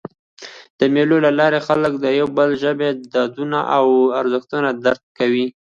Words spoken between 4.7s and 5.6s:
درک کوي.